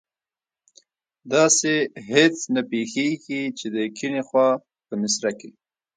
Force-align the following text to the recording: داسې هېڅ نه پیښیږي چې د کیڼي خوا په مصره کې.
داسې 1.33 1.73
هېڅ 2.09 2.35
نه 2.55 2.61
پیښیږي 2.71 3.41
چې 3.57 3.65
د 3.75 3.77
کیڼي 3.97 4.21
خوا 4.27 4.49
په 4.87 4.93
مصره 5.01 5.31
کې. 5.39 5.49